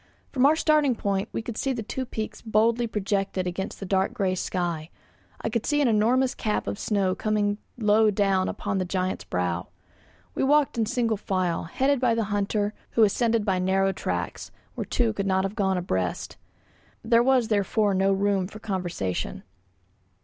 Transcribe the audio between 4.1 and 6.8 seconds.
grey sky; I could see an enormous cap of